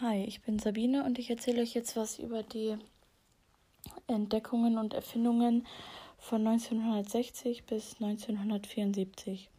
Hi, 0.00 0.24
ich 0.24 0.40
bin 0.40 0.58
Sabine 0.58 1.04
und 1.04 1.18
ich 1.18 1.28
erzähle 1.28 1.62
euch 1.62 1.74
jetzt 1.74 1.96
was 1.96 2.18
über 2.18 2.42
die 2.42 2.76
Entdeckungen 4.06 4.78
und 4.78 4.94
Erfindungen 4.94 5.66
von 6.18 6.44
1960 6.46 7.64
bis 7.64 7.96
1974. 8.00 9.50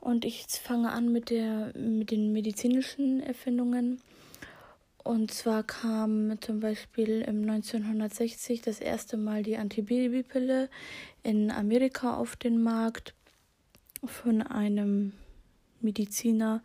Und 0.00 0.24
ich 0.24 0.46
fange 0.48 0.90
an 0.90 1.10
mit, 1.10 1.30
der, 1.30 1.72
mit 1.78 2.10
den 2.10 2.32
medizinischen 2.32 3.20
Erfindungen. 3.20 4.02
Und 5.04 5.30
zwar 5.30 5.62
kam 5.62 6.38
zum 6.42 6.60
Beispiel 6.60 7.22
im 7.22 7.48
1960 7.48 8.62
das 8.62 8.80
erste 8.80 9.16
Mal 9.16 9.42
die 9.42 9.56
Antibabypille 9.56 10.68
in 11.22 11.50
Amerika 11.52 12.16
auf 12.16 12.36
den 12.36 12.60
Markt 12.60 13.14
von 14.04 14.42
einem 14.42 15.12
Mediziner. 15.80 16.62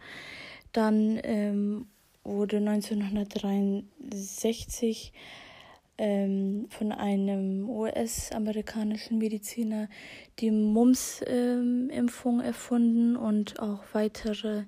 Dann 0.74 1.22
ähm, 1.24 1.88
wurde 2.24 2.58
1963 2.58 5.14
ähm, 5.98 6.68
von 6.70 6.92
einem 6.92 7.70
US-amerikanischen 7.70 9.20
Mediziner 9.20 9.90
die 10.40 10.52
Mumps-Impfung 10.52 12.40
ähm, 12.40 12.46
erfunden 12.46 13.16
und 13.16 13.60
auch 13.60 13.84
weitere 13.94 14.64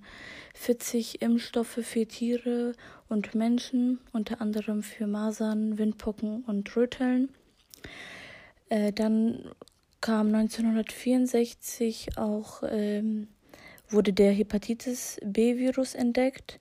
40 0.54 1.22
Impfstoffe 1.22 1.80
für 1.82 2.06
Tiere 2.06 2.74
und 3.10 3.34
Menschen, 3.34 4.00
unter 4.14 4.42
anderem 4.42 4.84
für 4.84 5.08
Masern, 5.08 5.78
Windpocken 5.78 6.44
und 6.44 6.76
Röteln. 6.76 7.30
Äh, 8.70 8.94
dann 8.94 9.52
kam 10.02 10.28
1964 10.28 12.18
auch 12.18 12.62
ähm, 12.70 13.28
wurde 13.90 14.14
der 14.14 14.32
Hepatitis 14.32 15.18
B-Virus 15.24 15.96
entdeckt 15.96 16.60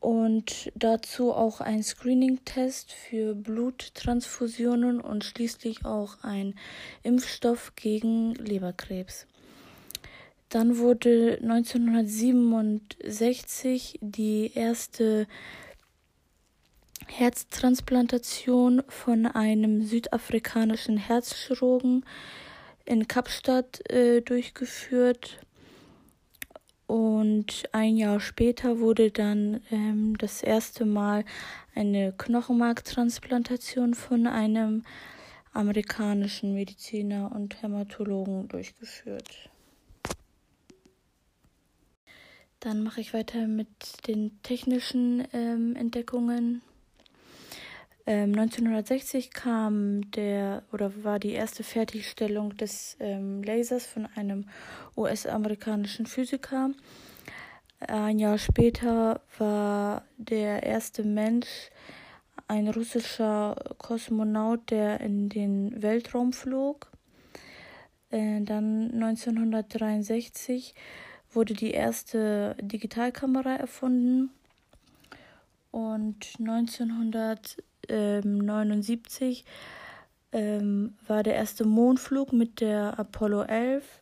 und 0.00 0.72
dazu 0.74 1.32
auch 1.32 1.60
ein 1.60 1.82
Screening-Test 1.82 2.92
für 2.92 3.34
Bluttransfusionen 3.34 5.00
und 5.00 5.24
schließlich 5.24 5.84
auch 5.84 6.22
ein 6.22 6.54
Impfstoff 7.02 7.74
gegen 7.76 8.34
Leberkrebs. 8.34 9.26
Dann 10.48 10.78
wurde 10.78 11.38
1967 11.42 13.98
die 14.00 14.52
erste 14.54 15.26
Herztransplantation 17.06 18.82
von 18.88 19.26
einem 19.26 19.82
südafrikanischen 19.82 20.96
Herzchirurgen 20.96 22.06
in 22.84 23.06
Kapstadt 23.06 23.88
äh, 23.90 24.22
durchgeführt. 24.22 25.38
Und 26.90 27.68
ein 27.70 27.96
Jahr 27.96 28.18
später 28.18 28.80
wurde 28.80 29.12
dann 29.12 29.60
ähm, 29.70 30.18
das 30.18 30.42
erste 30.42 30.84
Mal 30.84 31.24
eine 31.72 32.12
Knochenmarktransplantation 32.18 33.94
von 33.94 34.26
einem 34.26 34.82
amerikanischen 35.52 36.52
Mediziner 36.52 37.30
und 37.32 37.62
Hämatologen 37.62 38.48
durchgeführt. 38.48 39.50
Dann 42.58 42.82
mache 42.82 43.02
ich 43.02 43.14
weiter 43.14 43.46
mit 43.46 43.68
den 44.08 44.42
technischen 44.42 45.28
ähm, 45.32 45.76
Entdeckungen. 45.76 46.60
Ähm, 48.06 48.32
1960 48.38 49.30
kam 49.30 50.10
der 50.12 50.62
oder 50.72 51.04
war 51.04 51.18
die 51.18 51.32
erste 51.32 51.62
Fertigstellung 51.62 52.56
des 52.56 52.96
ähm, 52.98 53.42
Lasers 53.42 53.86
von 53.86 54.06
einem 54.14 54.46
US-amerikanischen 54.96 56.06
Physiker. 56.06 56.70
Ein 57.80 58.18
Jahr 58.18 58.38
später 58.38 59.20
war 59.38 60.04
der 60.16 60.62
erste 60.62 61.02
Mensch 61.02 61.70
ein 62.48 62.68
russischer 62.68 63.54
Kosmonaut, 63.78 64.70
der 64.70 65.00
in 65.00 65.28
den 65.28 65.80
Weltraum 65.80 66.32
flog. 66.32 66.90
Äh, 68.10 68.40
dann 68.42 68.90
1963 68.92 70.74
wurde 71.32 71.54
die 71.54 71.70
erste 71.70 72.56
Digitalkamera 72.60 73.54
erfunden 73.54 74.30
und 75.70 76.34
1900 76.38 77.62
1979 77.90 79.44
ähm, 80.32 80.94
war 81.06 81.22
der 81.22 81.34
erste 81.34 81.64
Mondflug 81.64 82.32
mit 82.32 82.60
der 82.60 82.98
Apollo 82.98 83.42
11. 83.42 84.00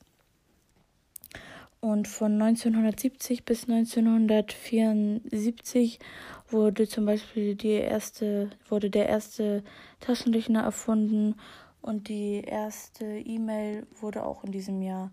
Und 1.81 2.09
von 2.09 2.33
1970 2.33 3.45
bis 3.45 3.69
1974 3.69 6.01
wurde 6.49 6.89
zum 6.89 7.07
Beispiel 7.07 7.55
die 7.55 7.71
erste, 7.71 8.51
wurde 8.69 8.91
der 8.91 9.09
erste 9.09 9.63
Taschenrechner 10.01 10.63
erfunden 10.63 11.37
und 11.81 12.09
die 12.09 12.41
erste 12.41 13.05
E-Mail 13.05 13.87
wurde 14.01 14.25
auch 14.25 14.43
in 14.43 14.51
diesem 14.51 14.83
Jahr 14.83 15.13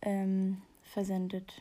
ähm, 0.00 0.62
versendet. 0.82 1.60